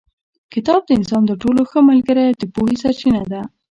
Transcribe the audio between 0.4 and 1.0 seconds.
کتاب د